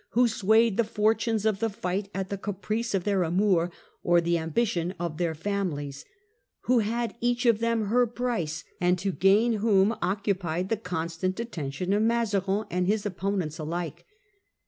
[0.13, 3.69] 29 who swayed the fortunes of the fight at the caprice of their amours
[4.01, 6.05] or the ambition of their families,
[6.61, 11.39] who had each of them her price, and to gain whom occupied the con stant
[11.39, 14.07] attention of Mazarin and his opponents alike.